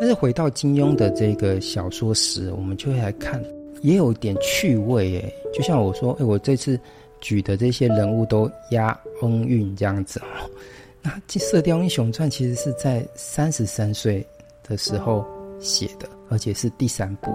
[0.00, 3.42] 但是回到金庸的这个小说时，我们就会来看，
[3.82, 5.32] 也有点趣味哎。
[5.52, 6.78] 就像我说，哎，我这次
[7.20, 10.50] 举的这些人物都押翁韵这样子哦。
[11.02, 14.24] 那《射雕英雄传》其实是在三十三岁
[14.62, 15.26] 的时候
[15.58, 17.30] 写的，而且是第三部。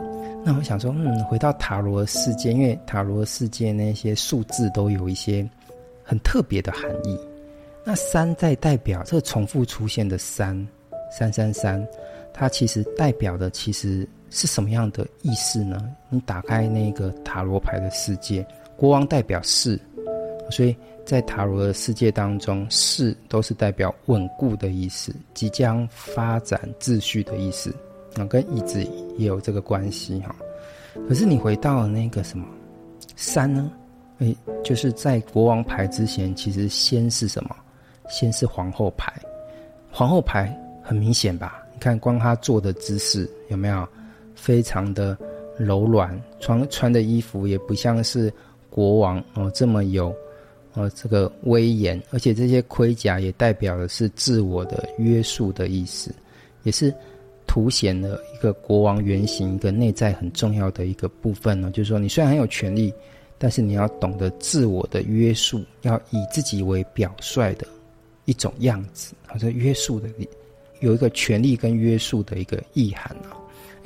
[0.45, 5.47] 那我想说，嗯，回到塔罗世界，因为塔罗世界那些数字都有一些
[6.03, 7.17] 很特别的含义。
[7.83, 10.67] 那三在代表这个重复出现的三，
[11.11, 11.85] 三三三。
[12.33, 15.89] 它其实代表的其实是什么样的意思呢？
[16.09, 19.79] 你打开那个塔罗牌的世界，国王代表是，
[20.49, 27.73] 所以在塔罗的世界当中，是都是代表稳固的意思，即将发展秩序的意思
[28.15, 28.83] 那，跟意志
[29.17, 30.35] 也有这个关系哈。
[31.07, 32.47] 可是你回到那个什么
[33.15, 33.71] 三呢？
[34.19, 37.55] 诶，就是在国王牌之前，其实先是什么？
[38.09, 39.13] 先是皇后牌，
[39.91, 41.62] 皇后牌很明显吧？
[41.73, 43.87] 你看光他坐的姿势有没有
[44.35, 45.17] 非常的
[45.57, 48.31] 柔软，穿穿的衣服也不像是
[48.69, 50.15] 国王哦这么有
[50.73, 56.13] 哦这个威严，而且这些盔甲也代表的是自我的约束的意思，
[56.63, 56.93] 也是
[57.45, 61.69] 凸显了一个国王原型一个内在很重要的一个部分呢。
[61.71, 62.91] 就是说，你虽然很有权力，
[63.37, 67.67] 但是你要懂得自我的约束，要以自己为表率的
[68.25, 70.09] 一种样子，好像约束的。
[70.83, 73.31] 有一个权力跟约束的一个意涵啊，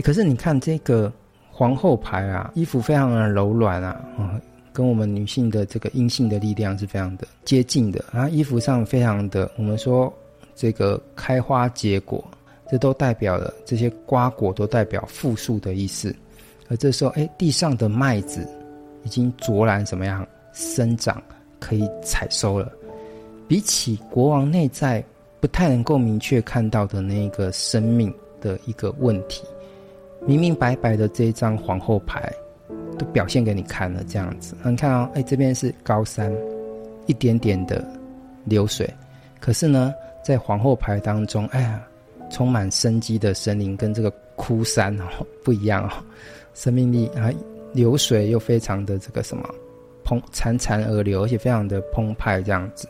[0.03, 1.13] 可是你看这个
[1.51, 4.41] 皇后牌啊，衣服非常的柔软啊，啊，
[4.73, 8.03] 跟我们女性的这个阴性的力量是非常的接近的。
[8.11, 10.11] 啊，衣服上非常的，我们说
[10.55, 12.27] 这个开花结果，
[12.67, 16.15] 这都代表了这些瓜果都代表富庶的意思，
[16.67, 18.43] 而这时候哎，地上的麦子
[19.03, 21.21] 已经卓然怎么样生长，
[21.59, 22.71] 可以采收了，
[23.47, 25.05] 比起国王内在。
[25.39, 29.43] 不太能够明确看到的那个生命的一个问题，
[30.25, 32.33] 明明白白的这一张皇后牌，
[32.97, 34.55] 都表现给你看了，这样子。
[34.65, 36.35] 你看哦，哎，这边是高山，
[37.05, 37.85] 一点点的
[38.45, 38.91] 流水，
[39.39, 39.93] 可是呢，
[40.23, 41.87] 在皇后牌当中，哎呀，
[42.31, 45.05] 充满生机的森林跟这个枯山哦
[45.43, 45.91] 不一样哦，
[46.55, 47.31] 生命力啊，
[47.73, 49.47] 流水又非常的这个什么，
[50.03, 52.87] 澎潺潺而流，而且非常的澎湃，这样子。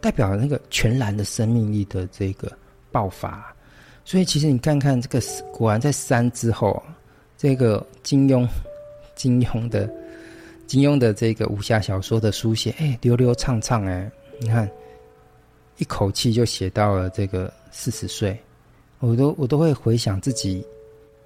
[0.00, 2.50] 代表那个全然的生命力的这个
[2.90, 3.54] 爆发，
[4.04, 5.20] 所以其实你看看这个，
[5.52, 6.82] 果然在三之后，
[7.36, 8.48] 这个金庸，
[9.14, 9.88] 金庸的
[10.66, 14.68] 金庸的这个武侠小说的书写，哎，流流畅畅，哎，你看，
[15.76, 18.38] 一口气就写到了这个四十岁，
[19.00, 20.66] 我都我都会回想自己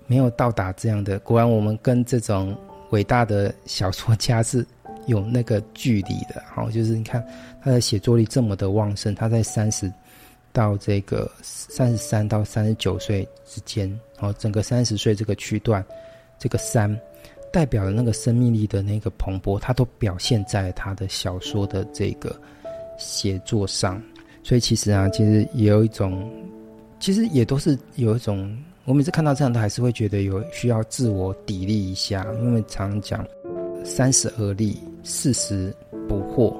[0.06, 2.56] 没有到达这样的，果然我们跟这种
[2.90, 4.66] 伟大的小说家是。
[5.06, 7.24] 有那个距离的，好，就是你看
[7.62, 9.92] 他的写作力这么的旺盛，他在三十
[10.52, 15.84] 到这个三十三到三十九岁之间，好整个三十岁这个区段，
[16.38, 16.98] 这个三
[17.52, 22.34] 代表了那个生命力的那个蓬勃，他都表现在他的小说的这个
[22.98, 24.02] 写作上。
[24.42, 26.30] 所以其实啊，其实也有一种，
[27.00, 33.26] 其实也都是有一种，我每次看到这样，都还是会觉得有需要自我砥砺一下，因为常讲
[33.82, 34.78] 三十而立。
[35.04, 35.72] 四十
[36.08, 36.56] 不惑，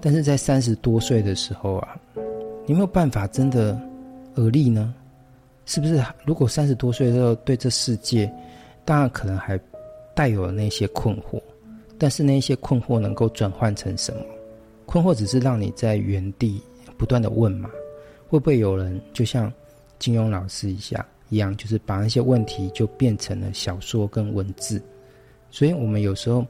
[0.00, 1.96] 但是在三十多岁的时候啊，
[2.64, 3.78] 你有没有办法真的
[4.34, 4.94] 而立呢？
[5.66, 6.02] 是不是？
[6.24, 8.32] 如果三十多岁的时候对这世界，
[8.84, 9.60] 当然可能还
[10.14, 11.40] 带有那些困惑，
[11.98, 14.20] 但是那些困惑能够转换成什么？
[14.86, 16.62] 困惑只是让你在原地
[16.96, 17.68] 不断的问嘛，
[18.28, 19.52] 会不会有人就像
[19.98, 24.80] 金庸老师一下一样，就是把那些问题就变成了小说跟文字？
[25.50, 26.42] 所以我们有时候。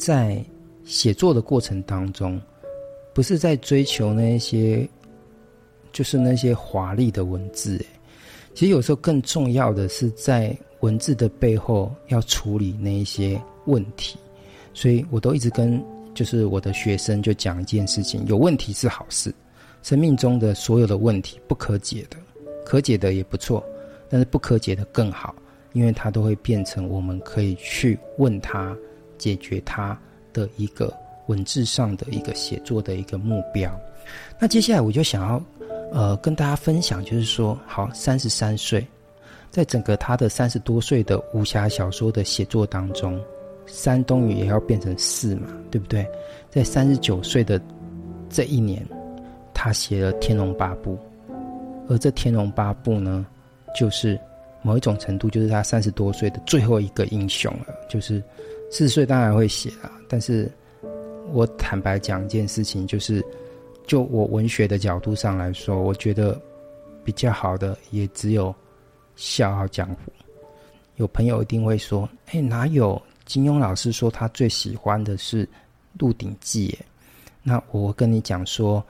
[0.00, 0.42] 在
[0.82, 2.40] 写作的过程当中，
[3.12, 4.88] 不是在追求那些，
[5.92, 7.76] 就是那些华丽的文字。
[7.76, 7.86] 诶，
[8.54, 14.18] 其实有时候更重要的是在文字的背后要处理那一些问题。
[14.72, 15.84] 所以我都一直跟
[16.14, 19.30] 就是我的学生就讲一件事情：有问题是好事。
[19.82, 22.16] 生命中的所有的问题不可解的，
[22.64, 23.62] 可解的也不错，
[24.08, 25.34] 但是不可解的更好，
[25.74, 28.74] 因为它都会变成我们可以去问他。
[29.20, 29.96] 解决它
[30.32, 30.92] 的一个
[31.26, 33.70] 文字上的一个写作的一个目标。
[34.40, 35.42] 那接下来我就想要，
[35.92, 38.84] 呃，跟大家分享，就是说，好，三十三岁，
[39.50, 43.20] 在整个他的三十多岁的武侠小说的写作当中，
[43.66, 46.04] 三东雨也要变成四嘛，对不对？
[46.48, 47.60] 在三十九岁的
[48.28, 48.84] 这一年，
[49.54, 50.96] 他写了《天龙八部》，
[51.88, 53.24] 而这《天龙八部》呢，
[53.76, 54.18] 就是
[54.62, 58.20] 某一种程度，就是他三十多岁的最后一个英雄了，就是。
[58.70, 60.50] 四十岁当然会写啊，但是
[61.32, 63.24] 我坦白讲一件事情，就是
[63.86, 66.40] 就我文学的角度上来说，我觉得
[67.04, 68.54] 比较好的也只有
[69.16, 70.12] 笑傲江湖》。
[70.96, 73.00] 有朋友一定会说：“哎，哪有？
[73.24, 75.46] 金庸老师说他最喜欢的是
[75.98, 76.68] 《鹿鼎记》。”
[77.42, 78.84] 那我跟你讲说，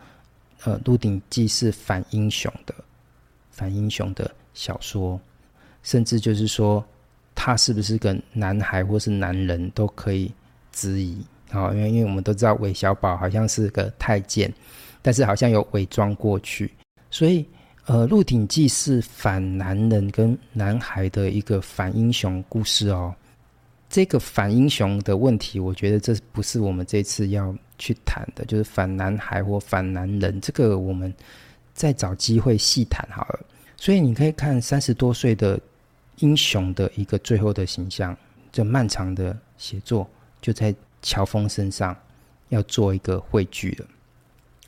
[0.65, 2.75] 呃，《鹿鼎记》是反英雄的，
[3.51, 5.21] 反英雄的小说，
[5.83, 6.85] 甚至就是说，
[7.43, 10.31] 他是不是个男孩或是男人都可以
[10.73, 11.25] 质疑。
[11.51, 14.53] 好，因为因为我们都知道韦小宝好像是个太监，
[15.01, 16.71] 但是好像有伪装过去，
[17.11, 17.43] 所以
[17.87, 23.15] 呃，《鹿鼎记》是反男人跟男孩的一个反英雄故事哦。
[23.89, 31.11] 这个反英雄的问题，我觉得这不是我们这次要去谈的，就是反男孩或反男人，这个我们
[31.73, 33.41] 再找机会细谈好了。
[33.79, 35.59] 所以你可以看三十多岁的
[36.21, 38.17] 英雄的一个最后的形象，
[38.51, 40.09] 这漫长的写作
[40.41, 40.75] 就在。
[41.03, 41.97] 乔峰身上
[42.51, 43.87] 要做一个汇聚了，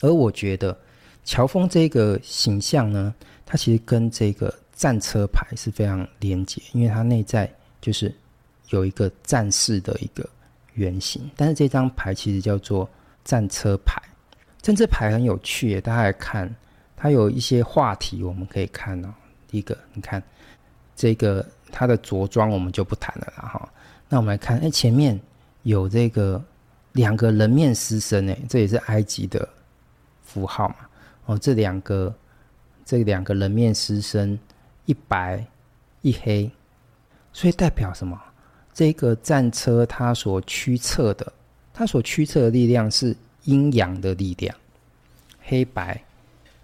[0.01, 0.75] 而我觉得
[1.23, 3.13] 乔峰这个形象呢，
[3.45, 7.47] 它其实跟这个战车牌是非常连结，因为它内在
[7.79, 8.11] 就是
[8.69, 10.27] 有一个战士的一个
[10.73, 11.29] 原型。
[11.35, 12.89] 但是这张牌其实叫做
[13.23, 14.01] 战车牌，
[14.59, 16.51] 战车牌很有趣耶，大家来看，
[16.97, 19.13] 它有一些话题我们可以看哦。
[19.47, 20.19] 第一个，你看
[20.95, 23.69] 这个它的着装我们就不谈了啦哈。
[24.09, 25.19] 那我们来看，哎，前面。
[25.63, 26.43] 有这个
[26.91, 29.47] 两个人面狮身哎，这也是埃及的
[30.21, 30.75] 符号嘛？
[31.25, 32.13] 哦，这两个
[32.83, 34.37] 这两个人面狮身，
[34.83, 35.41] 一白
[36.01, 36.51] 一黑，
[37.31, 38.21] 所以代表什么？
[38.73, 41.31] 这个战车它所驱策的，
[41.73, 43.15] 它所驱策的力量是
[43.45, 44.53] 阴阳的力量，
[45.43, 46.03] 黑白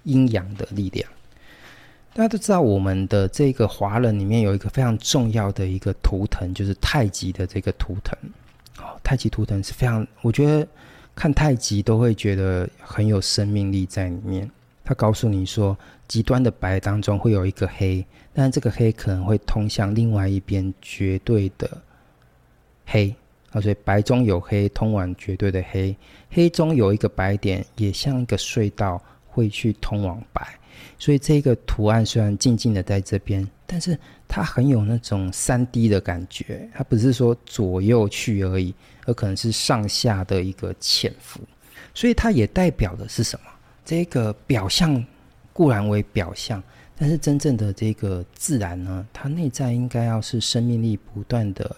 [0.03, 1.09] 阴阳的力量。
[2.13, 8.17] 大家都知道，我们的这个华人里面有一个非常重要的一个图腾，就是太极的这个图腾。
[8.79, 10.67] 哦太极图腾是非常，我觉得
[11.15, 14.49] 看太极都会觉得很有生命力在里面。
[14.83, 15.77] 他告诉你说，
[16.07, 18.03] 极端的白当中会有一个黑，
[18.33, 21.69] 但这个黑可能会通向另外一边绝对的
[22.85, 23.13] 黑
[23.51, 25.95] 啊，所以白中有黑，通往绝对的黑；
[26.31, 30.41] 黑中有一个白点，也像一个隧道，会去通往白。
[30.97, 33.97] 所以这个图案虽然静静的在这边，但是
[34.27, 36.69] 它很有那种三 D 的感觉。
[36.73, 38.73] 它不是说左右去而已，
[39.05, 41.39] 而可能是上下的一个潜伏。
[41.93, 43.45] 所以它也代表的是什么？
[43.85, 45.03] 这个表象
[45.53, 46.61] 固然为表象，
[46.97, 51.75] 但是真正的这个自然呢，它内在应该要是生命力不断的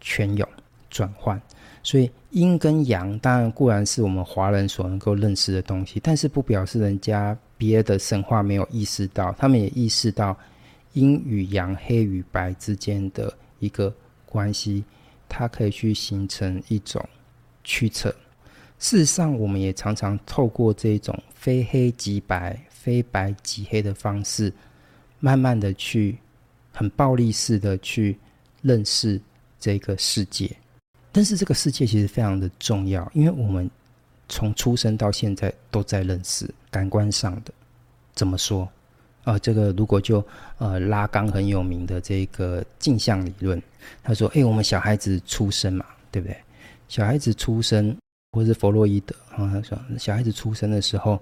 [0.00, 0.48] 泉涌
[0.88, 1.40] 转换。
[1.82, 7.36] 所以阴跟阳当然固然是我们华人所能够认识的东西，但是不表示人家。
[7.60, 10.34] 别的神话没有意识到，他们也意识到
[10.94, 14.82] 阴与阳、黑与白之间的一个关系，
[15.28, 17.06] 它可以去形成一种
[17.62, 18.08] 驱策。
[18.78, 24.50] 事实上，我们也常常透过这种非黑即白、非白即黑的方式，
[25.18, 26.16] 慢慢的去
[26.72, 28.16] 很暴力式的去
[28.62, 29.20] 认识
[29.58, 30.50] 这个世界。
[31.12, 33.70] 但是这个世界其实非常的重要，因为我们。
[34.30, 37.52] 从出生到现在都在认识感官上的，
[38.14, 38.62] 怎么说？
[39.24, 40.24] 啊、呃，这个如果就
[40.56, 43.62] 呃拉冈很有名的这个镜像理论，
[44.02, 46.34] 他说：“哎，我们小孩子出生嘛，对不对？
[46.88, 47.94] 小孩子出生，
[48.32, 51.20] 或是弗洛伊德啊，他说小孩子出生的时候，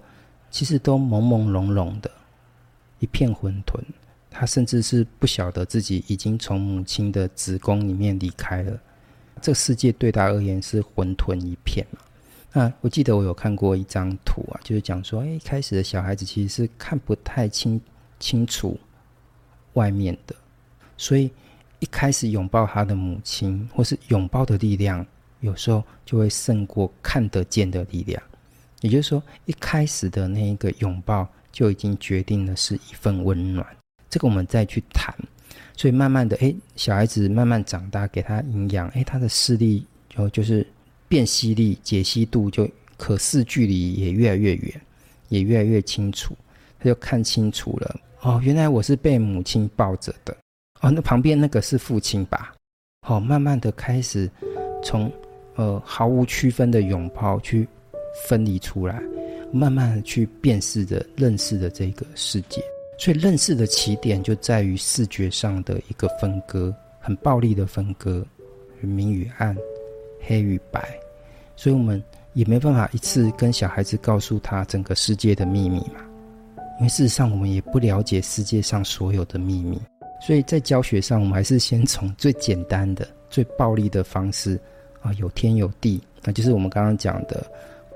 [0.50, 2.08] 其实都朦朦胧胧的，
[3.00, 3.81] 一片混沌。
[4.31, 8.79] 他甚至是不晓得自己已经从母亲的子宫里面离开了，
[9.41, 11.84] 这个世界对他而言是混沌一片。”
[12.50, 17.78] 那我记得我有看过一张图啊，就是讲说，哎，一开始的小孩子其实是看不太清
[18.19, 18.78] 清楚
[19.74, 20.34] 外面的，
[20.96, 21.31] 所以
[21.78, 25.06] 一开始拥抱他的母亲，或是拥抱的力量，
[25.40, 28.20] 有时候就会胜过看得见的力量。
[28.81, 33.64] 也就是说，一开始的那一个拥抱就已经决定了是一份温暖。
[34.08, 35.14] 这个我们再去谈。
[35.76, 40.67] 所以慢慢的，哎，小孩子慢慢长大，给他营养，哎，他的视力就就是。
[41.08, 44.81] 辨析力、解析度就可视距离也越来越远，
[45.29, 46.36] 也越来越清楚。
[46.79, 50.36] 他就看清楚了哦，原来我是被母亲抱着的
[50.81, 52.55] 哦，那旁边那个是父亲吧？
[53.06, 54.31] 好，慢慢的开始
[54.82, 55.10] 从
[55.56, 57.67] 呃毫无区分的拥抱去
[58.29, 59.03] 分离出来，
[59.53, 62.62] 慢慢的去辨识着、认识着这个世界。
[62.98, 68.27] 所以认识的起点就在于视觉上的一个分割，很暴力的分割，
[68.81, 69.56] 明与暗。
[70.20, 70.98] 黑与白，
[71.56, 76.01] 所以我们也没办法一次跟小孩子告诉他整个世界的秘密嘛。
[76.79, 79.81] 因为事实上，我们也不了解世界上所有的秘密，
[80.25, 84.60] 所以在教学上，我们还是先从最简单的、最暴力的方式
[85.01, 87.44] 啊，有天有地，那就是我们刚刚讲的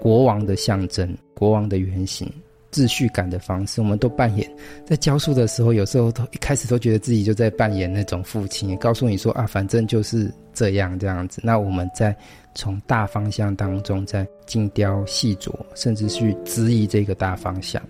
[0.01, 2.29] 国王的象征、国王的原型，
[2.73, 4.51] 秩序感的方式，我们都扮演
[4.85, 11.41] 在教书的时候，有时候都一开始都觉得自己就在扮演那种父亲，告诉你说啊，反正就是这样这样子。
[11.45, 12.17] 那我们在
[12.55, 17.83] 从大方向当中在精雕细琢，甚至去质疑这个大方向。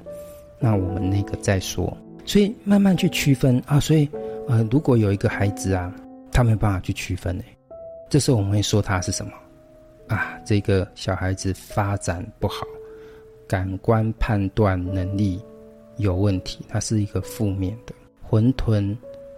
[0.58, 1.96] 那我们那个再说，
[2.26, 3.80] 所以慢慢去区分啊。
[3.80, 4.08] 所以
[4.48, 5.94] 呃，如果有一个孩子啊，
[6.32, 7.44] 他没办法去区分呢，
[8.10, 9.32] 这时候我们会说他是什么？
[10.08, 12.66] 啊，这个小孩子发展不好，
[13.52, 15.38] 感官判断能力
[15.98, 17.92] 有问题，它是一个负面的，
[18.22, 18.96] 混沌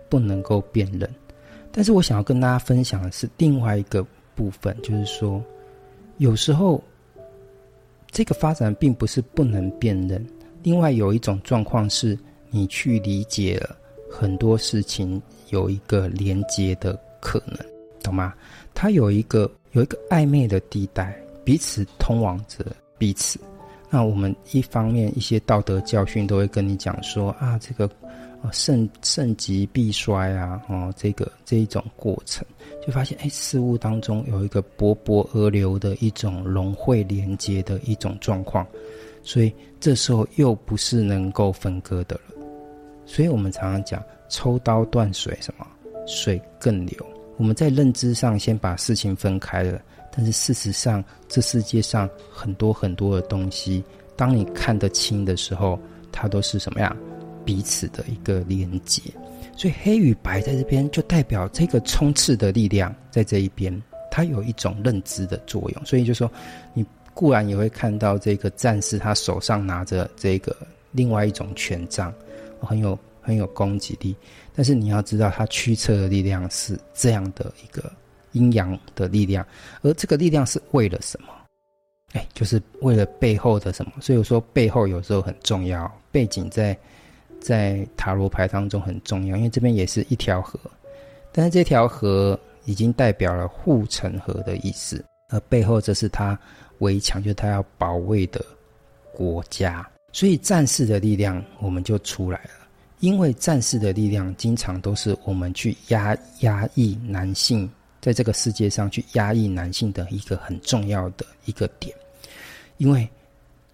[0.08, 1.10] 不能够辨认。
[1.72, 4.06] 但是我想要跟大家分享的是另外一个
[4.36, 5.42] 部分，就是说，
[6.18, 6.80] 有时候
[8.12, 10.24] 这个发展并不是不能辨认。
[10.62, 12.16] 另外有一种状况是，
[12.50, 13.76] 你去理解了
[14.08, 17.58] 很多事情有一个连接的可能，
[18.00, 18.32] 懂吗？
[18.74, 19.50] 它有一个。
[19.72, 22.64] 有一个暧昧的地带，彼此通往着
[22.96, 23.40] 彼此。
[23.94, 27.88] 那我们一方面一些道德教训都会跟你讲说啊，这个
[28.50, 32.44] 盛盛极必衰啊，哦，这个这一种过程，
[32.84, 38.66] 就发现哎，事物当中有一个勃勃而流的一种融汇连接的一种状况，
[39.22, 42.34] 所以这时候又不是能够分割的了。
[43.06, 45.64] 所以我们常常讲抽刀断水，什么
[46.04, 47.06] 水更流。
[47.36, 49.80] 我们在认知上先把事情分开了，
[50.14, 53.82] 但是事实上，这世界上很多很多的东西，
[54.16, 55.78] 当你看得清的时候，
[56.12, 56.96] 它都是什么样？
[57.44, 59.02] 彼此的一个连接。
[59.56, 65.84] 所以黑与白在这边就代表这个冲刺的力量在这一边，它有一种认知的作用。
[65.84, 66.30] 所以就说，
[66.72, 70.56] 你固然也会看到这个战士，他手上拿着这个
[70.92, 72.14] 另外一种权杖，
[72.60, 72.98] 很有。
[73.26, 74.14] 很有攻击力，
[74.54, 77.90] 但是你要知道，他驱策的力量是这样的一个
[78.34, 79.44] 阴阳的力量，
[79.80, 81.28] 而这个力量是为了什么？
[82.12, 83.92] 哎，就是为了背后的什么？
[84.00, 86.76] 所以我说背后有时候很重要，背景在
[87.40, 90.60] 在塔罗牌当中很重要，因为这边也是一条河，
[91.32, 96.38] 但是这条河已经代表了护城河的意思，而背后这是他
[96.78, 98.44] 围墙，就是他要保卫的
[99.12, 102.50] 国家，所以战士的力量我们就出来了。
[103.00, 107.68] 因为战士的力量经常都是我们去压压抑男性，
[108.04, 111.96] 在这个世界上去压抑男性的一个很重要的一个点。
[112.76, 113.08] 因为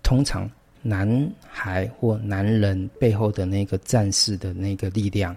[0.04, 0.48] 通常
[0.82, 5.36] 男孩或男人背后的那个战士的那个力量，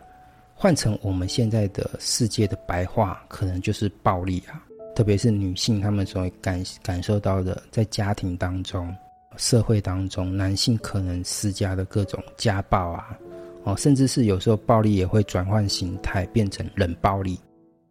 [0.53, 4.61] 换成我们现在的世界的白话，可能就是暴力啊。
[4.95, 8.95] 特别是女性，她们所感感受到的，在家庭当中、
[9.37, 13.17] 社会当中，男性可能施加的各种家暴啊。
[13.63, 17.39] 哦，甚至是有时候暴力也会转换形态，变成冷暴力。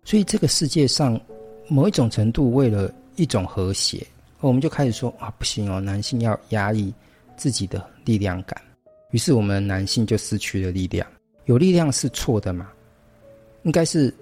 [0.04, 1.20] 所以这个世界上
[1.68, 4.06] 某一种程度，为了一种和谐，
[4.40, 6.92] 我们就开始说啊，不行哦，男性要压抑
[7.36, 8.60] 自己的力量感。
[9.10, 11.06] 于是我们男性就失去了力量。
[11.46, 12.70] 有力量是错的吗？
[13.62, 14.12] 应该是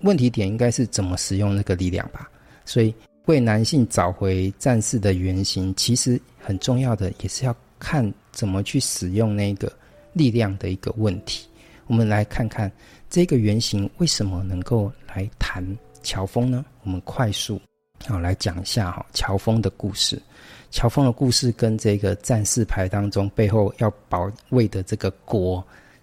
[0.00, 2.30] 问题点应该是怎么使用那个力量吧。
[2.64, 2.94] 所以
[3.26, 9.72] 为男性找回战士的原型，其实很重要的也是要看怎么去使用那个。
[10.12, 11.46] 力量的一个问题，
[11.86, 12.68] 我们来看看
[13.10, 15.66] 这个原型为什么能够来谈
[16.00, 16.64] 乔峰呢？
[16.84, 17.60] 我们快速
[18.06, 20.22] 好来讲一下哈乔峰的故事。
[20.70, 25.62] 乔峰的故事跟这个战士牌当中背后要保卫的这个国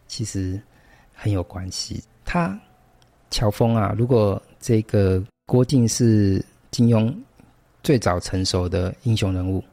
[0.09, 0.61] 其实
[1.13, 2.03] 很有关系。
[2.25, 2.59] 他
[3.31, 7.15] 乔峰啊，如果这个郭靖是金庸
[7.81, 9.63] 最早成熟的英雄人物，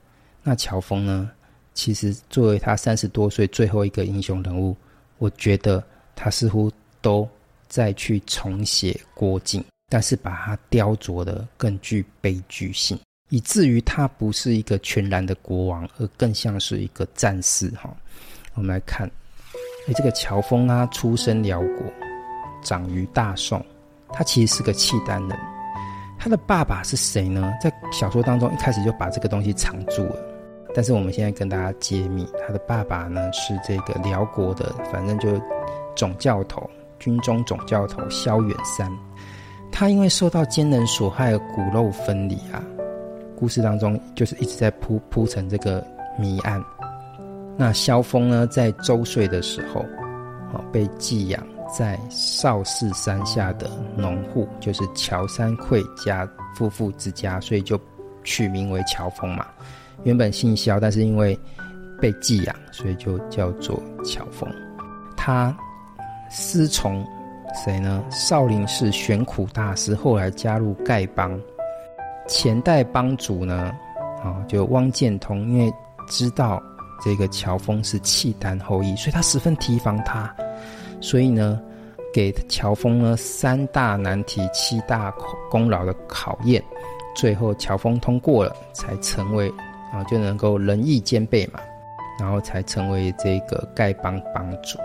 [0.45, 1.33] 那乔峰呢？
[1.75, 4.76] 其实，作为他三十多岁最后一个英雄人物，
[5.19, 5.83] 我觉得
[6.14, 6.71] 他似乎
[7.04, 7.28] 都
[7.68, 17.68] 在去重写郭靖，但是把他雕琢的更具悲剧性，以至于他不是一个全然的国王，而更像是一个战士。
[17.73, 17.94] 哈，
[18.54, 19.06] 我们来看，
[19.87, 21.92] 哎，这个乔峰啊，出身辽国，
[22.62, 23.62] 长于大宋，
[24.08, 25.38] 他其实是个契丹人。
[26.18, 27.52] 他的爸爸是谁呢？
[27.61, 30.16] 在小说当中一开始就把这个东西藏住了。
[30.75, 35.38] 但是我们现在跟大家揭秘，他的爸爸呢是这个辽国的，反正就
[35.94, 36.68] 总教头，
[37.04, 38.90] 军中总教头萧远山。
[39.70, 42.64] 他因为受到奸人所害而骨肉分离啊，
[43.37, 45.84] 故事当中就是一直在铺铺成这个
[46.18, 46.64] 谜案。
[47.58, 49.80] 那萧峰呢，在周岁的时候，
[50.56, 51.46] 啊，被寄养
[51.76, 57.78] 在少室山下的农户，就是乔三愧家夫妇之家，所以就
[58.23, 59.44] 取名为乔峰嘛。
[60.04, 61.38] 原本姓萧，但是因为
[62.00, 64.49] 被寄养，所以就叫做乔峰。
[65.16, 65.56] 他
[66.35, 67.07] 师从
[67.55, 68.05] 谁呢？
[68.11, 71.41] 少林寺玄苦大师，后来加入丐帮。
[72.26, 73.73] 前代帮主呢，
[74.21, 75.73] 啊，就汪建通，因为
[76.09, 76.61] 知道
[77.05, 80.35] 这个乔峰是契丹后裔，所以他十分提防他，
[81.00, 81.61] 所以呢，
[82.12, 85.14] 给乔峰呢三大难题、七大
[85.49, 86.61] 功劳的考验，
[87.14, 89.49] 最后乔峰通过了，才成为
[89.93, 91.61] 啊就能够仁义兼备嘛，
[92.19, 94.76] 然后才成为这个丐帮帮主。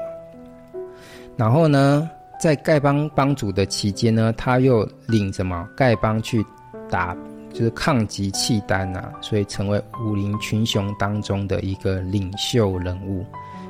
[1.39, 6.45] 然后呢，在丐帮帮主的期间呢，他又领什么丐帮去
[6.91, 7.15] 打。
[7.51, 13.25] 就是抗击契丹啊，所以成为武林群雄当中的一个领袖人物。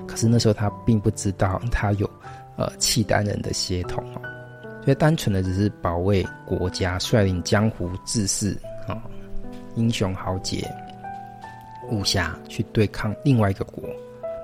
[0.06, 2.10] 可是那时候他并不知道他有
[2.58, 4.22] 呃契丹人的血统哦，
[4.84, 8.52] 所以单纯的只是保卫国家，率领江湖志士
[8.86, 9.02] 啊，
[9.76, 10.70] 英雄豪杰
[11.90, 13.82] 武侠去对抗另外一个国，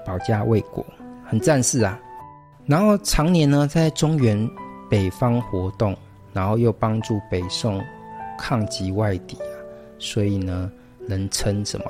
[0.06, 0.84] 保家卫国，
[1.26, 2.00] 很战士啊。
[2.66, 4.50] 然后常年呢在中原
[4.90, 5.96] 北方活动，
[6.34, 7.84] 然后又帮助北宋。
[8.38, 9.38] 抗击外敌，
[9.98, 10.70] 所以呢，
[11.08, 11.86] 人称什么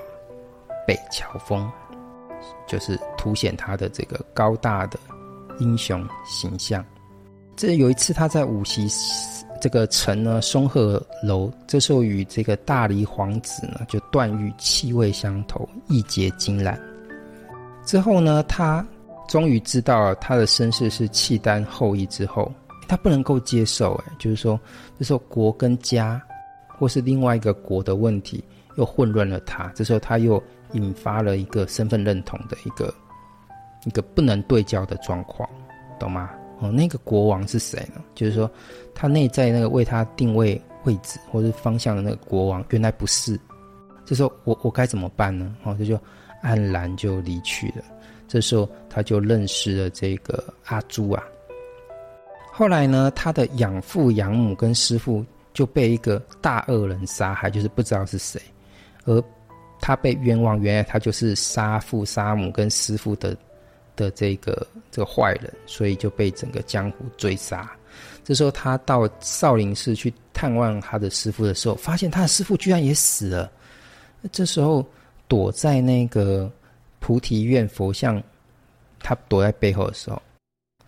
[0.86, 1.68] 北乔峰，
[2.68, 5.00] 就是凸显他的这个高大的
[5.58, 6.86] 英雄形象。
[7.56, 8.88] 这有一次他在午袭
[9.60, 16.80] 这个城呢，松鹤楼，这时候与这个大理皇子呢就段誉气味相投，义结金兰。
[17.86, 18.86] 之后呢，他
[19.28, 22.52] 终于知道他的身世是契丹后裔之后，
[22.88, 24.60] 他不能够接受，哎，就是说，
[24.98, 26.22] 这时候国跟家。
[26.78, 28.44] 或是另外一个国的问题，
[28.76, 29.72] 又混乱了他。
[29.74, 32.94] 这时候他又引发了一个身份认同的一个
[33.86, 35.50] 一个不能对焦的状况，
[35.98, 36.32] 懂吗？
[36.60, 38.04] 哦，那个国王是谁呢？
[38.14, 38.52] 就是说，
[38.94, 43.40] 他内在那个为他定位位置或是方向的那个国王，原来不是。
[44.04, 45.56] 这时候我我该怎么办呢？
[45.64, 45.98] 哦，这就
[46.44, 47.86] 黯然就离去了。
[48.28, 51.24] 这时候他就认识了这个阿朱啊。
[52.52, 55.26] 后来呢，他的养父、养母跟师傅。
[55.56, 58.42] 就被一个大恶人杀害，就是不知道是谁，
[59.06, 59.24] 而
[59.80, 63.34] 他被冤枉，原来他就是杀父杀母跟师傅的
[63.96, 67.72] 的这个这个坏人，所以就被整个江湖追杀。
[68.22, 73.50] 这时候他到少林寺去探望他的师傅的时候，发现他的师傅居然也死了。
[74.34, 74.86] 这时候
[75.30, 76.52] 躲在那个
[77.06, 78.20] 菩提院佛像，
[78.98, 80.20] 他躲在背后的时候，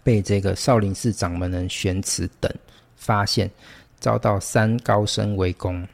[0.02, 2.52] 被这个少林寺掌门人玄慈等
[2.96, 3.48] 发现。
[4.00, 5.88] 遭到三高僧围攻，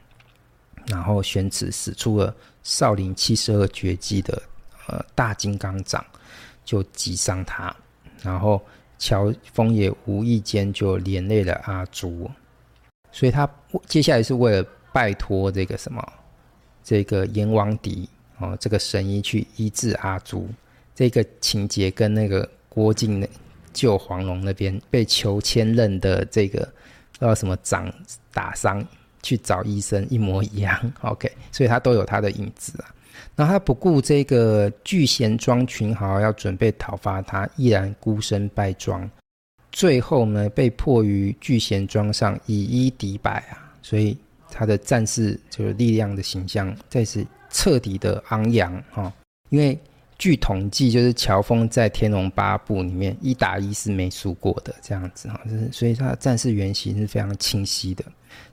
[0.86, 4.42] 然后玄慈使出了少林七十二绝技的
[4.86, 6.04] 呃大金刚掌，
[6.66, 7.74] 就击伤他，
[8.22, 8.62] 然后
[8.98, 12.30] 乔峰也无意间就连累了阿朱，
[13.10, 13.48] 所以他
[13.86, 16.06] 接下来是为了拜托这个什么
[16.82, 18.06] 这个阎王敌
[18.44, 20.48] 哦这个神医去医治阿朱，
[20.94, 23.26] 这个情节跟那个郭靖
[23.72, 26.68] 救黄龙那边被裘千仞的这个。
[27.20, 27.90] 要什么掌
[28.32, 28.84] 打伤
[29.22, 32.92] 去找医生一模一样， OK，所以他都有他的影子啊。
[33.36, 39.08] 然后他不顾这个聚贤庄群豪要准备讨伐他，毅然孤身败庄，
[39.70, 44.18] 最后呢被迫于聚贤庄上以一敌百啊，所以
[44.50, 49.10] 他的战士就是力量的形象再次彻底的昂扬哈，
[49.48, 49.78] 因为。
[50.16, 58.04] 据统计，就是乔峰在《天龙八部》里面一打一是没输过的，这样子哈，就是所以他的战士原型是非常清晰的。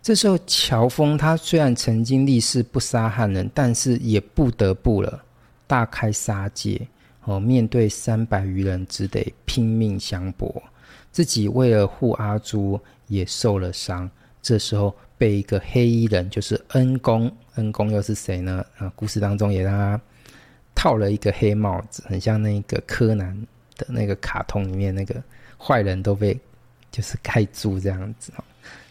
[0.01, 5.23] 这时候，乔峰他虽然曾经立誓不杀汉人，但是也不得不了，
[5.67, 6.81] 大开杀戒
[7.25, 10.61] 哦，面对三百余人，只得拼命相搏。
[11.11, 14.09] 自己为了护阿朱，也受了伤。
[14.41, 18.65] 这时候被一个黑衣人，就是恩公，恩公又是谁呢？
[18.79, 20.01] 啊，故事当中也让他。
[20.73, 23.37] 套了一个黑帽子，很像那个柯南
[23.77, 25.21] 的那个卡通里面那个
[25.59, 26.35] 坏人都被
[26.89, 28.31] 就是盖住这样子。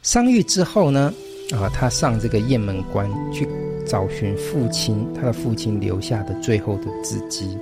[0.02, 1.12] 伤愈之后呢，
[1.52, 3.48] 啊，他上这个雁门关去
[3.86, 7.58] 找寻父亲，他的父亲留下的最后的字迹，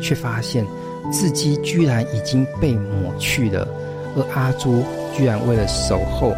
[0.00, 0.64] 却发现
[1.10, 3.66] 字迹居然已经被抹去了，
[4.14, 4.84] 而阿朱
[5.16, 6.30] 居然为了守候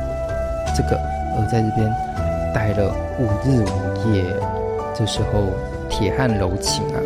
[0.74, 0.98] 这个
[1.36, 1.90] 而在这边
[2.54, 4.24] 待了五日五夜。
[4.96, 5.42] 这时候
[5.90, 7.00] 铁汉柔情啊！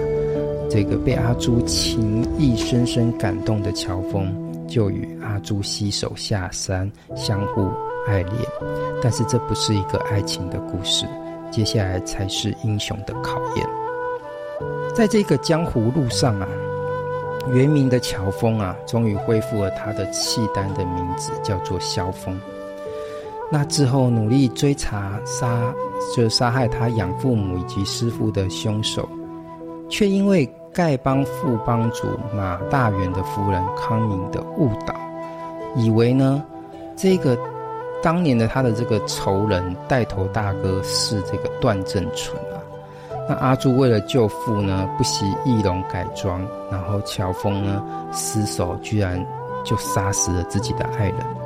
[0.71, 4.31] 这个被阿朱情意深深感动的乔峰，
[4.69, 7.67] 就与阿朱携手下山，相互
[8.07, 8.35] 爱恋。
[9.03, 11.07] 但是这不是一个爱情的故事，
[11.51, 13.67] 接下来才是英雄的考验。
[14.95, 16.47] 在这个江湖路上啊，
[17.51, 22.39] 原名的乔峰啊，终于恢复了他的契丹的名字，叫做萧峰。
[23.51, 25.73] 那之后努力追查杀，
[26.15, 29.09] 就杀害他养父母以及师父的凶手，
[29.89, 30.49] 却因为。
[30.75, 32.07] 丐帮副帮主
[32.37, 34.95] 马大元的夫人康明的误导，
[35.75, 36.45] 以为呢，
[36.95, 37.37] 这个
[38.01, 42.63] 当年的他的这个仇人带头大哥是这个段正淳啊，
[43.29, 47.83] 那阿朱为了救父呢，不惜易容改装，然后乔峰呢
[48.13, 49.27] 失手，居然
[49.65, 51.38] 就杀死了自己的爱人。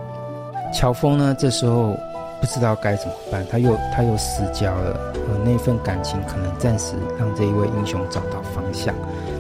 [0.73, 1.97] 乔峰呢这时候
[2.41, 8.95] 不知道该怎么办，他又他又失焦了，呃，那份感情可能暂时让这一位英雄找到方向，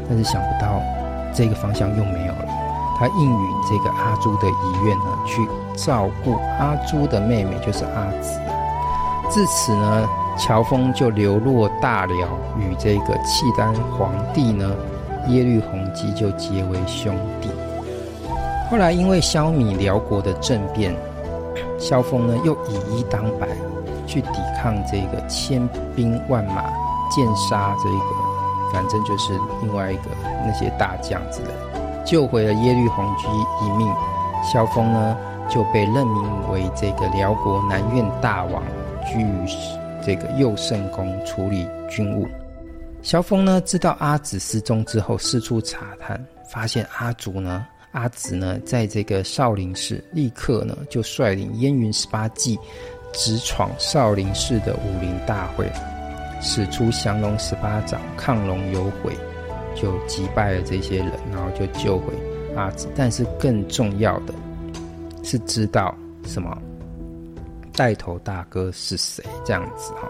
[0.08, 0.80] 但是想不到
[1.34, 2.48] 这个方向又没有了。
[2.98, 5.40] 他应允这个阿朱的遗愿呢，去
[5.76, 8.38] 照顾阿朱的妹妹，就是阿紫。
[9.30, 10.08] 自此呢。
[10.38, 14.74] 乔峰就流落大辽，与这个契丹皇帝呢
[15.28, 17.50] 耶律洪基就结为兄弟。
[18.70, 20.96] 后来因为消弭辽国的政变，
[21.82, 23.48] 萧峰呢又以一当百，
[24.06, 26.70] 去抵抗这个千兵万马，
[27.10, 30.02] 剑杀这个，反正就是另外一个
[30.46, 31.48] 那些大将之类，
[32.06, 33.26] 救回了耶律洪基
[33.66, 33.92] 一命。
[34.44, 35.16] 萧峰呢
[35.48, 38.62] 就被任命为这个辽国南院大王，
[39.04, 39.46] 居于
[40.06, 42.28] 这个右圣宫处理军务。
[43.02, 52.58] 萧峰呢，知道阿紫失踪之后，四处查探，发现阿祖呢、阿紫呢，在这个少林寺，立刻呢就率领燕云十八骑，
[53.12, 55.70] 直闯少林寺的武林大会，
[56.40, 59.12] 使出降龙十八掌，亢龙有悔，
[59.74, 62.12] 就击败了这些人，然后就救回
[62.56, 62.88] 阿紫。
[62.96, 64.34] 但是更重要的
[65.22, 65.94] 是，知道
[66.26, 66.56] 什么？
[67.74, 69.24] 带头大哥是谁？
[69.44, 70.08] 这样子哈，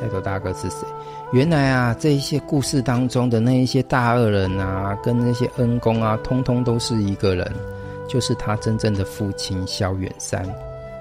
[0.00, 0.86] 带头大哥是谁？
[1.32, 7.50] 原来啊，这一些故事当中的那一些大恶人啊，跟那些恩公啊，通通都是一个人，
[8.08, 10.46] 就是他真正的父亲萧远山。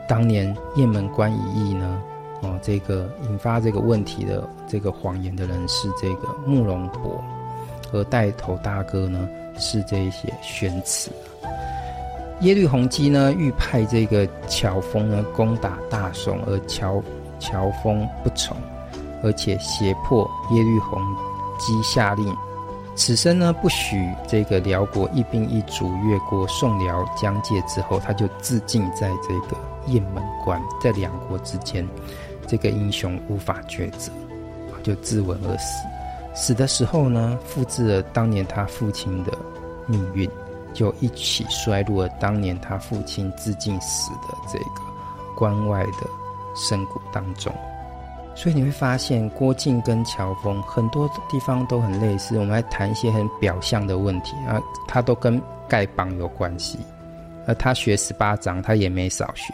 [0.08, 2.02] 当年雁门关一役呢，
[2.42, 7.22] 哦，这个引发这个问题的这个谎言的人是这个慕容博，
[7.92, 9.28] 而带头大哥呢
[9.58, 11.12] 是这一些玄慈。
[12.42, 17.02] 耶律洪基呢，欲派这个乔峰呢攻打大宋，而乔
[17.40, 18.58] 乔峰不从，
[19.24, 21.02] 而且胁迫耶律洪
[21.60, 22.36] 基下令，
[22.96, 29.58] 此生呢不许这个辽国一兵一卒越过宋辽疆界之后，他就自尽在这个
[29.88, 31.88] 雁门关，在两国之间，
[32.48, 34.12] 这个英雄无法抉择，
[34.84, 35.86] 就自刎而死。
[36.34, 39.32] 死的时候呢，复制了当年他父亲的
[39.88, 40.30] 命运。
[40.74, 44.82] 就一起衰入了当年他父亲自尽死的这个
[45.36, 46.08] 关外的
[46.56, 47.54] 深谷当中，
[48.36, 52.38] 所以你会发现郭靖跟乔峰很多地方都很类似。
[52.38, 56.80] 我们来谈一些很表象的问题啊，他都跟丐帮有关系，
[57.46, 59.54] 而他学十八掌，他也没少学。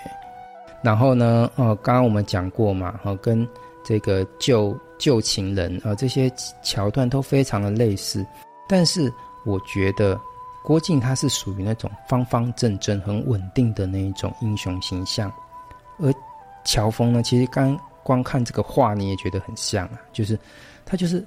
[0.81, 3.47] 然后呢，哦，刚刚我们讲过嘛，哦，跟
[3.83, 8.25] 这个旧旧情人啊，这些桥段都非常的类似。
[8.67, 9.11] 但是
[9.45, 10.19] 我觉得。
[10.63, 15.31] 郭靖他是属于那种方方正正、很稳定的那一种英雄形象，
[15.97, 16.13] 而
[16.65, 20.39] 乔峰呢，其实刚光看这个画你也觉得很像啊，就是
[20.85, 21.21] 他就是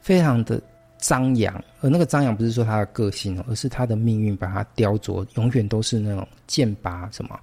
[0.00, 0.60] 非常的
[0.98, 7.38] 张扬，而那个张扬不是说他的个性哦，而是他的命运把他雕琢，永远都是那种剑拔什么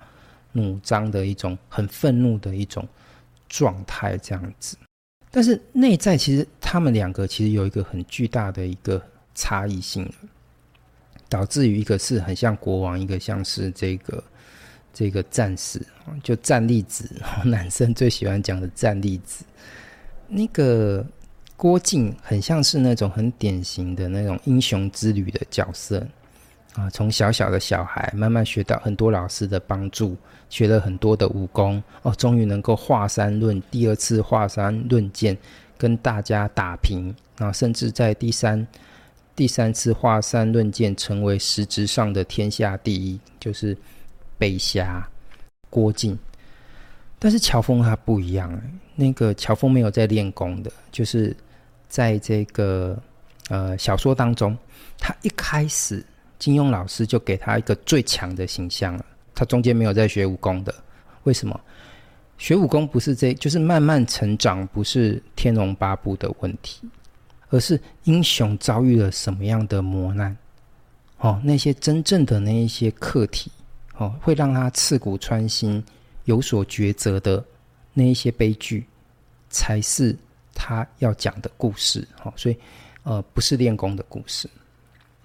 [0.52, 2.86] 弩张的一种很愤怒的一种
[3.48, 4.76] 状态这样子。
[5.32, 9.02] 但是内在其实他们两个其实有一个很巨大的一个
[9.34, 10.12] 差异性。
[11.30, 14.24] 导致于一个是很像国王，一个像是这个
[14.94, 15.82] 这个战士，
[16.24, 17.04] 就战力值，
[17.44, 19.44] 男生最喜欢讲的战力值。
[20.28, 21.06] 那个
[21.58, 26.06] 郭靖很像是那种很典型的那种英雄之旅的角色
[26.76, 30.16] 啊，从小小的小孩慢慢学到很多老师的帮助，
[30.50, 35.38] 学了很多的武功哦，终于能够华山论第二次华山论剑，
[35.78, 38.66] 跟大家打平啊，甚至在第三。
[39.36, 43.76] 第三次华山论剑，成为实质上的天下第一，就是
[44.44, 45.08] 北侠
[45.70, 46.20] 郭靖。
[47.18, 48.62] 但是乔峰他不一样，
[48.94, 51.34] 那个乔峰没有在练功的，就是
[51.88, 53.02] 在这个
[53.48, 54.58] 呃小说当中，
[54.98, 56.06] 他一开始
[56.38, 60.76] 金庸老师就给他一个最强的形象了，他中间没有在学武功的。
[61.24, 61.58] 为什么？
[62.38, 66.82] 学武功不是这，就是慢慢成长，不是天龙八部的问题。
[67.52, 70.36] 而是英雄遭遇了什么样的磨难？
[71.20, 73.50] 哦，那些真正的那一些课题，
[73.98, 75.84] 哦，会让他刺骨穿心、
[76.26, 77.44] 有所抉择的
[77.94, 78.86] 那一些悲剧，
[79.50, 80.16] 才是
[80.54, 82.08] 他要讲的故事。
[82.24, 82.58] 哦，所以，
[83.04, 84.50] 呃，不是练功的故事。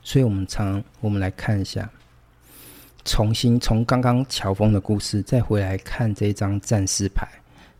[0.02, 1.90] 所以我们常，我们来看一下，
[3.04, 7.26] 重新从刚刚乔峰的故事再回来看这张战士牌，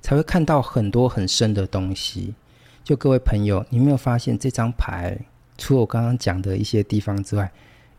[0.01, 2.35] 才会看到很多很深的东西。
[2.83, 5.19] 就各位朋友，你没有发现这张牌，
[5.59, 7.51] 除了我刚刚讲的一些地方之外，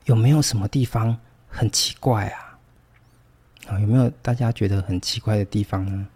[0.05, 1.15] 有没有什么地方
[1.47, 2.48] 很奇怪啊？
[3.69, 6.07] 啊，有没有大家觉得很奇怪的地方呢？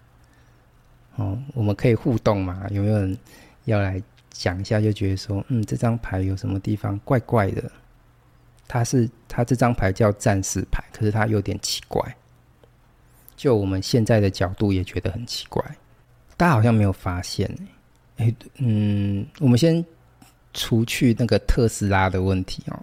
[1.17, 2.65] 哦，我们可以互动嘛？
[2.71, 3.15] 有没有人
[3.65, 7.71] 要来讲一下，就觉得说，嗯，这张牌有什么地方怪怪的？
[8.67, 12.03] 它是它这张牌叫战士牌，可是它有点奇怪。
[13.35, 15.63] 就我们现在的角度也觉得很奇怪，
[16.35, 17.47] 大家好像没有发现
[18.17, 19.85] 哎、嗯，我们先
[20.53, 22.79] 除去那个特斯拉的问题哦。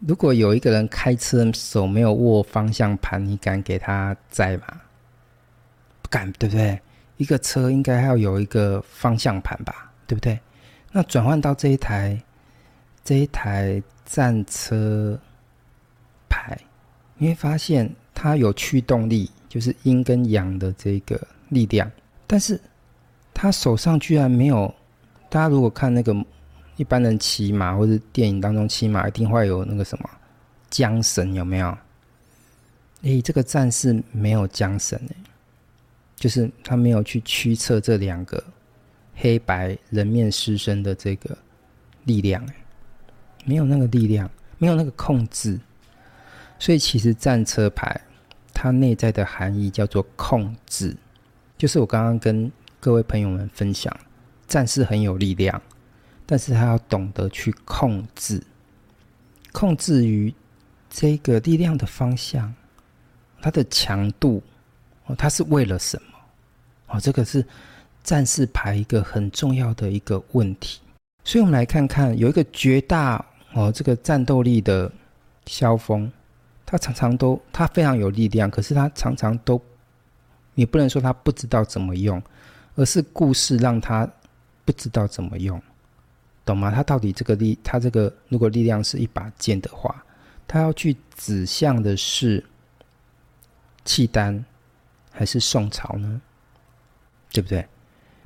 [0.00, 4.66] 如果有一个人开车手没有握方向盘，你敢给他载吗？
[6.00, 6.80] 不敢，对不对？
[7.16, 10.38] 一个车应该要有一个方向盘吧，对不对？
[10.92, 12.16] 那转换到这一台
[13.02, 15.18] 这一台战车
[16.28, 16.56] 牌，
[17.16, 21.90] 你会发现它有驱动力，就是阴跟阳的这个力量，
[22.26, 22.60] 但是
[23.34, 24.72] 他手上居然没有。
[25.28, 26.14] 大家如果看那个。
[26.78, 30.08] 一般人骑马或者电影当中骑马，一定会有那个什么
[30.70, 31.76] 缰绳，有没有？
[33.02, 35.16] 诶，这个战士没有缰绳诶，
[36.14, 38.42] 就是他没有去驱策这两个
[39.16, 41.36] 黑白人面狮身的这个
[42.04, 42.54] 力量，诶，
[43.44, 45.58] 没有那个力量，没有那个控制，
[46.60, 48.00] 所以其实战车牌
[48.54, 50.96] 它内在的含义叫做控制，
[51.56, 53.92] 就是我刚刚跟各位朋友们分享，
[54.46, 55.60] 战士很有力量。
[56.30, 58.38] 但是他要懂得去控制，
[59.50, 60.32] 控制于
[60.90, 62.54] 这个力量的方向，
[63.40, 64.42] 它的强度，
[65.06, 66.18] 哦，它是为了什么？
[66.88, 67.42] 哦，这个是
[68.04, 70.80] 战士牌一个很重要的一个问题。
[71.24, 74.92] 所以，我们来看看有一个绝大哦，这个战斗力的
[75.46, 76.12] 萧峰，
[76.66, 79.58] 他常常都他非常有力量，可是他常常都，
[80.52, 82.22] 你不能说他不知道怎么用，
[82.74, 84.06] 而是故事让他
[84.66, 85.58] 不知道怎么用。
[86.48, 86.70] 懂吗？
[86.70, 90.04] 他到底这个力，他这个如果力量是一把剑的话，
[90.46, 92.44] 他要去指向的是
[93.84, 94.44] 契丹
[95.10, 96.20] 还是宋朝呢？
[97.30, 97.58] 对不对？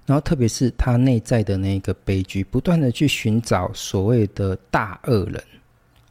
[0.06, 5.42] 然后特别是他内在的那个悲剧，不断的去寻找所谓的大恶人，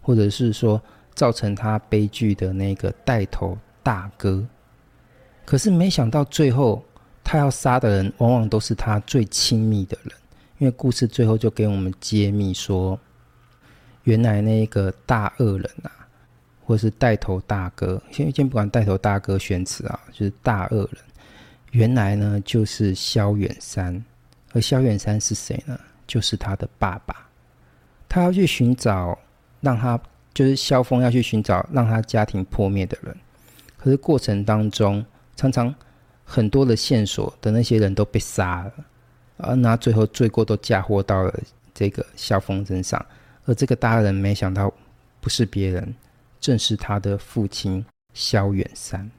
[0.02, 0.82] 或者是说
[1.14, 4.46] 造成他悲剧的那个带头大哥。
[5.46, 6.84] 可是没想到最后
[7.24, 10.14] 他要杀的人，往往都是他最亲密的人。
[10.62, 12.98] 因为故事最后就给我们揭秘说，
[14.04, 15.90] 原来那个大恶人啊，
[16.64, 21.02] 或是带头大哥，先先不管带头大哥选词啊，就是大恶人，
[21.72, 24.06] 原来呢就是萧远山，
[24.54, 25.80] 而萧远山是谁呢？
[26.06, 27.28] 就是他的爸爸，
[28.08, 29.18] 他要去寻找
[29.62, 30.00] 让他
[30.32, 33.18] 就是萧峰要去寻找让他家庭破灭的人，
[33.78, 35.04] 可是过程当中
[35.36, 35.74] 常常
[36.24, 38.74] 很多的线索的那些人都被杀了。
[39.44, 41.40] 而那最后罪过都嫁祸到了
[41.74, 43.04] 这个萧峰身上，
[43.46, 44.72] 而这个大人没想到
[45.20, 45.94] 不是别人，
[46.40, 49.10] 正是他的父亲萧远山。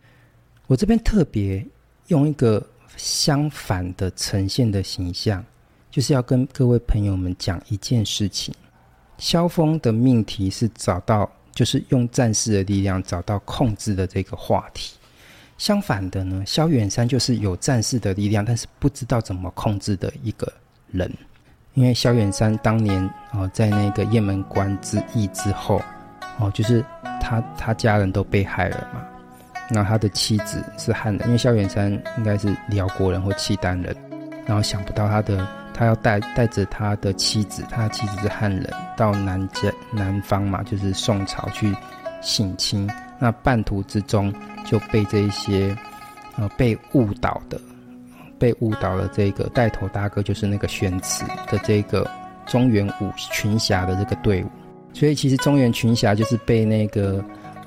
[0.67, 1.65] 我这边特别
[2.07, 2.65] 用一个
[2.97, 5.45] 相反的呈现的形象，
[5.91, 8.55] 就是要跟各位朋友们讲一件事情：
[9.19, 14.95] 萧峰的命题是找到，就是用战士的力量找到控制的这个话题。
[15.63, 20.53] 相反的呢，萧远山就是有战士的力量，但是不知道怎么控制的一个
[20.91, 21.09] 人。
[21.75, 25.81] 因为萧远山当年哦，在那个雁门关之役之后，
[26.41, 26.85] 哦，就是
[27.21, 29.05] 他他家人都被害了嘛。
[29.71, 33.95] 那他的妻子是汉人，因为萧远山应该是辽国人或契丹人，
[34.45, 41.73] 然后想不到他的他要带带着他的妻子，他的妻子是汉人，到南家南方嘛，就是宋朝去
[42.23, 42.89] 性侵。
[43.19, 44.33] 那半途之中
[44.65, 45.77] 就被这一些
[46.37, 47.61] 呃被误导的，
[48.39, 52.11] 被误导了这个带头大哥就是那个宣慈的这个
[52.47, 54.49] 中原五群侠的这个队伍，
[54.93, 57.25] 所以其实中原群侠就是被那个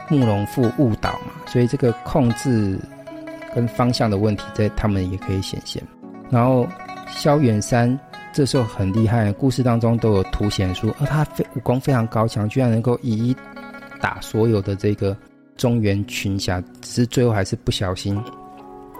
[0.09, 2.77] 慕容复误导嘛，所以这个控制
[3.53, 5.81] 跟方向的问题在他们也可以显现。
[6.29, 6.67] 然后
[7.07, 7.97] 萧远山
[8.33, 13.35] 这时候很厉害，故事当中都有凸显出，而他非武功非常高强，居然能够以一
[14.05, 15.17] 打所有的这个。
[15.57, 18.21] 中原群侠，只是最后还是不小心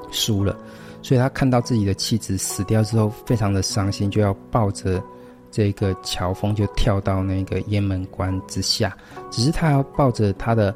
[0.09, 0.57] 输了，
[1.01, 5.03] 所以他看到自己的妻子死掉之后，非常的伤心，就要抱着
[5.51, 8.95] 这个乔峰就跳到那个雁门关之下。
[9.29, 10.73] 只是他要抱着他的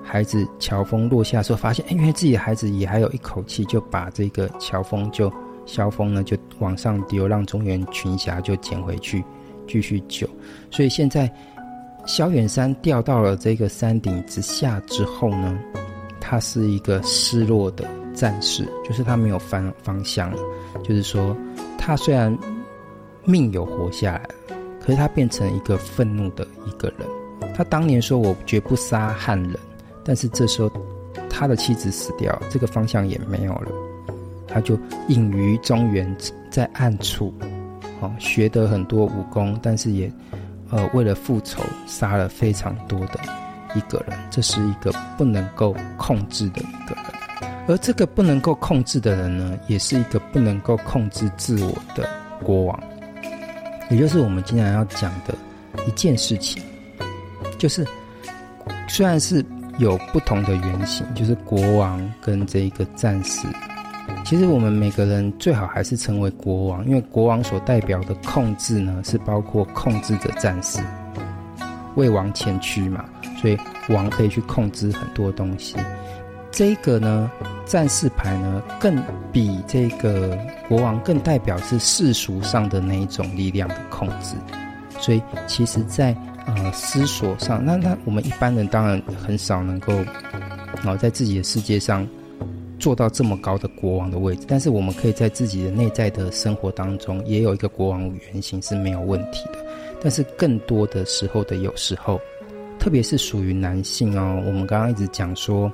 [0.00, 5.28] 孩子乔峰落下的时候，发现，哎，原来自己的孩子也还有一口气，就把这个乔峰就
[5.66, 9.24] 萧峰呢就往上丢，让中原群侠就捡回去
[9.66, 10.24] 继续救。
[10.70, 11.28] 所以现在。
[12.06, 15.58] 萧远山掉到了这个山顶之下之后呢，
[16.20, 20.38] 他是一个失落的战士，就是他没有方方向了。
[20.84, 21.36] 就是说，
[21.76, 22.36] 他虽然
[23.24, 24.28] 命有活下来，
[24.80, 27.06] 可是他变成一个愤怒的一个人。
[27.54, 29.58] 他当年说：“我绝不杀汉人。”
[30.04, 30.70] 但是这时候，
[31.28, 33.72] 他的妻子死掉，这个方向也没有了。
[34.46, 36.16] 他就隐于中原，
[36.50, 37.34] 在暗处
[38.00, 40.10] 哦，学得很多武功，但是也
[40.70, 43.20] 呃为了复仇杀了非常多的
[43.74, 47.04] 一个人，这是一个不能够控制的一个人。
[47.68, 52.08] 而这个不能够控制的人呢，也是一个不能够控制自我的
[52.42, 52.80] 国王，
[53.90, 55.34] 也就是我们经常要讲的
[55.86, 56.62] 一件事情，
[57.58, 57.84] 就是
[58.88, 59.44] 虽然是
[59.78, 63.48] 有不同的原型，就是国王跟这一个战士。
[64.26, 70.80] 其实我们每个人最好还是成为国王，因为国王所代表的控制呢，是包括控制着战士，
[71.94, 73.04] 为王前驱嘛，
[73.40, 73.56] 所以
[73.88, 75.76] 王可以去控制很多东西。
[76.50, 77.30] 这个呢，
[77.66, 80.36] 战士牌呢，更比这个
[80.68, 84.34] 国王更代表是世俗上的那一种力量的控制。
[84.98, 86.12] 所以其实，在
[86.46, 89.92] 呃思索上，那那我们一般人当然很少能够，
[90.82, 92.04] 然后在自己的世界上。
[92.78, 99.58] 做到这么高的国王的位置，但是我们可以在自己的内在的生活当中，也有一个国王原型是没有问题的。
[100.00, 102.20] 但是更多的时候的有时候，
[102.78, 105.72] 特别是属于男性哦，我们刚刚一直讲说，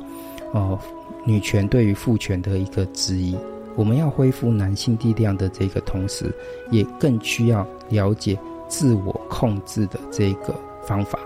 [0.52, 0.78] 哦，
[1.26, 3.36] 女权对于父权的一个质疑，
[3.74, 6.32] 我们要恢复男性力量的这个同时，
[6.70, 8.38] 也更需要了解
[8.68, 10.54] 自我控制的这个
[10.86, 11.18] 方法。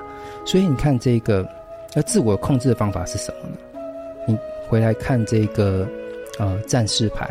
[0.45, 1.47] 所以你看这个，
[1.95, 3.57] 那自我控制的方法是什么呢？
[4.27, 4.37] 你。
[4.69, 5.89] 回来看这个，
[6.39, 7.29] 呃，战士牌，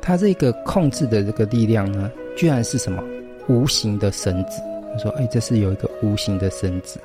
[0.00, 3.02] 它这个控制的这个力量呢，居然是什么？
[3.48, 4.60] 无形的绳子。
[4.92, 7.00] 他说：“哎，这是有一个无形的绳子，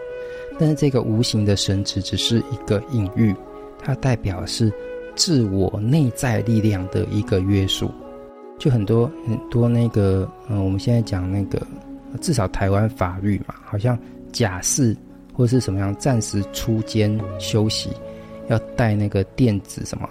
[0.60, 3.34] 但是这个无形的绳子只是一个隐喻，
[3.82, 4.72] 它代表是
[5.16, 7.90] 自我内在力量的一个约束。
[8.60, 11.62] 就很多很多那个，嗯、我们现在讲那个，
[12.20, 13.98] 至少台湾法律嘛，好像
[14.34, 14.96] 假释
[15.34, 17.90] 或是什么样，暂时出监休息。”
[18.48, 20.08] 要戴那个电子什么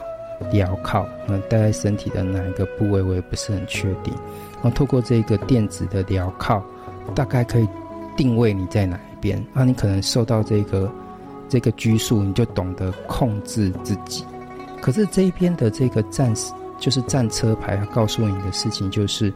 [0.53, 4.13] 镣铐，那，戴在身体的哪一个部位，我也不是很确定。
[4.55, 6.63] 然后透过这个电子的镣铐，
[7.15, 7.67] 大概可以
[8.17, 9.43] 定位你在哪一边。
[9.55, 10.93] 那你可能受到这个
[11.49, 14.25] 这个拘束，你就懂得控制自己。
[14.83, 19.33] 可是这一边的这个战士，就是战车牌，它告诉你的事情就是，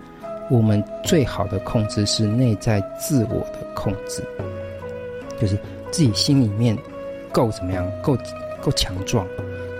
[0.51, 4.23] 我们最好的控制是内在自我的控制，
[5.41, 5.57] 就是
[5.91, 6.77] 自己心里面
[7.33, 8.15] 够怎么样，够。
[8.61, 9.27] 够强壮，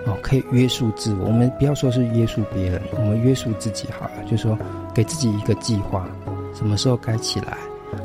[0.05, 1.25] 哦，可以约束自我。
[1.25, 4.23] 我们不要说是约束别人，我们约束自己好了。
[4.23, 4.57] 就是说，
[4.93, 6.09] 给自己一个计划，
[6.53, 7.57] 什么时候该起来，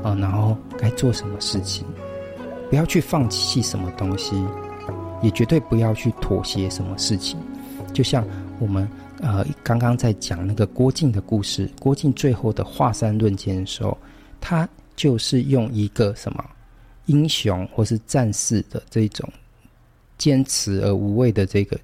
[0.03, 1.87] 啊，然后该做什么事情，
[2.71, 4.37] 不要去放弃什么东西，
[5.23, 7.39] 也绝对不要去妥协什么事情。
[7.93, 8.27] 就像
[8.59, 8.89] 我们
[9.21, 13.97] 呃刚刚在讲那个郭靖的故事，郭靖最后的华山论剑的时候，
[14.41, 16.45] 他就是用一个什么
[17.07, 19.27] 英雄或是战士的这种。
[20.19, 21.79] 坚持而无畏的这个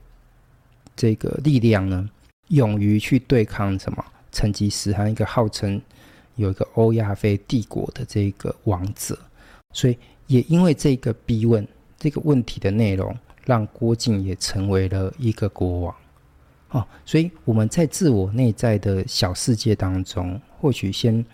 [0.97, 2.09] 这个力量呢，
[2.49, 5.81] 勇于去对抗什么成吉思汗一个号称
[6.37, 9.19] 有一个欧亚非帝国的这个王者，
[9.73, 11.67] 所以也因为这个逼问
[11.99, 15.95] 这个问题的内容，让郭靖也成为了一个国王。
[16.71, 21.25] 哦，所以我们在自我内在的小世界当中，或许先。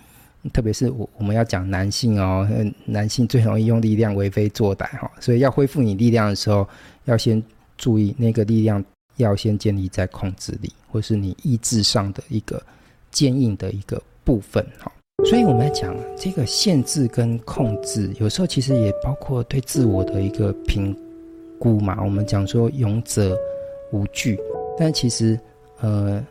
[0.51, 2.49] 特别是我我们要讲男性哦，
[2.85, 6.67] 男性 最容易用力量为非作歹哈，所以要恢复你力量的时候，
[7.05, 7.43] 要先
[7.77, 8.85] 注意那个力量
[9.17, 12.63] 要先建立在控制力，或是你意志上的一个
[13.11, 14.91] 坚硬的一个部分哈。
[15.29, 20.97] 所以我们要讲这个限制跟控制，有时候其实也包括对自我的一个评
[21.59, 22.03] 估嘛。
[22.03, 23.37] 我们讲说勇者
[23.93, 24.39] 无惧，
[24.79, 25.39] 但其实
[25.81, 26.25] 呃。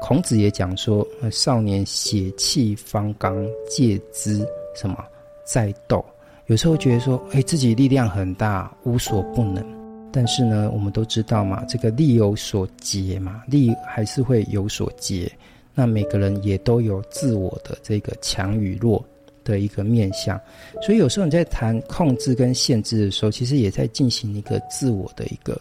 [0.00, 5.04] 孔子也讲说：“少年血气方刚，戒之什么
[5.44, 6.04] 在斗。”
[6.46, 9.64] 有时候觉得说：“哎，自己力量很大，无所不能。”
[10.10, 15.30] 但是呢，我们都知道嘛，这个力有所竭嘛，力还是会有所竭。
[15.74, 19.04] 那每个人也都有自我的这个强与弱
[19.44, 20.40] 的一个面向，
[20.82, 25.60] 所以有时候你在谈控制跟限制的时候，其实也在进行一个自我的一个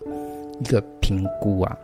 [0.61, 1.77] 一个评估啊。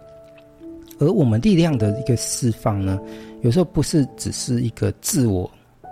[1.04, 3.00] 而我们力量的一个释放呢，
[3.42, 5.50] 有时候不是只是一个自我，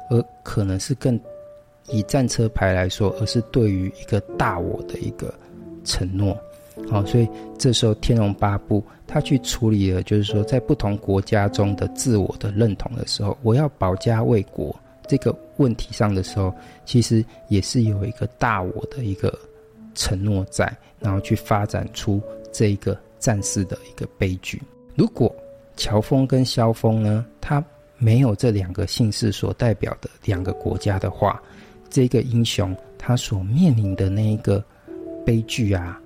[0.10, 1.20] 而可能是更
[1.90, 5.34] 以战车牌来说，而是对于一个大我的一个
[5.84, 6.38] 承诺。
[6.90, 7.28] 好，所以
[7.60, 14.74] 这时候天龙八部他去处理了，就是说在不同国家中的自我的认同的时候，我要保家卫国
[15.08, 16.54] 这个问题上的时候，
[16.86, 19.38] 其实也是有一个大我的一个
[19.94, 22.22] 承诺在，然后去发展出
[22.54, 24.60] 这一个战士的一个悲剧。
[24.96, 25.34] 如果
[25.76, 27.64] 乔峰跟萧峰呢，他
[27.98, 31.42] 没有这两个姓氏所代表的两个国家的话，
[31.90, 34.64] 这个英雄他所面临的那一个
[35.26, 36.00] 悲剧啊，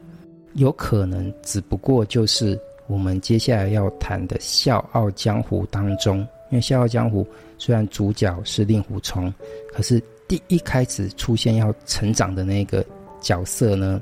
[0.54, 6.20] 有可能只不过就是我们接下来要谈的《笑傲江湖》当中
[6.52, 7.24] 因为《笑傲江湖》
[7.58, 9.34] 虽然主角是令狐冲，
[9.74, 12.86] 可是第一开始出现要成长的那个
[13.20, 14.02] 角色呢，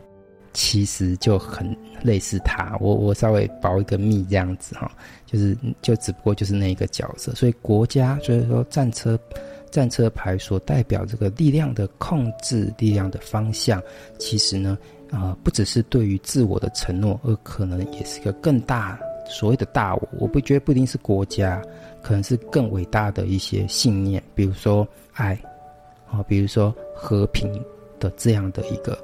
[0.54, 2.78] 其实就很类似他。
[2.80, 4.92] 我我稍微保一个密这样子哈，
[5.26, 7.34] 就是就只不过就是那一个角色。
[7.34, 9.20] 所以国家所以说战车
[9.72, 13.82] 战车牌所代表这个力量的控制、力量的方向，
[14.20, 14.78] 其实呢
[15.12, 19.00] 啊、不只是对于自我的承诺，而可能也是一个更大。
[19.26, 21.62] 所谓的大我，我不觉得不一定是国家，
[22.02, 25.40] 可能是更伟大的一些信念，比如说爱，
[26.10, 27.50] 啊，比如说和平
[28.00, 28.98] 的这样的一个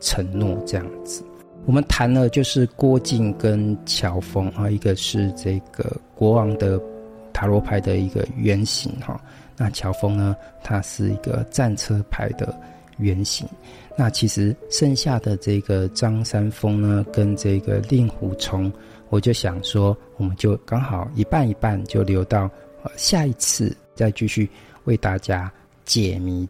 [0.00, 1.22] 承诺，这样子。
[1.64, 6.80] 我们谈了就是郭靖跟乔峰啊，一个是这个国王的
[7.32, 9.20] 塔罗牌的一个原型哈，
[9.56, 12.56] 那乔峰呢，他是一个战车牌的
[12.98, 13.48] 原型。
[13.96, 18.72] 那其实剩下的这个张三丰呢，跟这个令狐冲。
[19.08, 22.48] 我就想说，我们就刚好一半一半，就留到
[22.96, 24.48] 下一次再继续
[24.84, 25.50] 为大家
[25.84, 26.46] 解谜。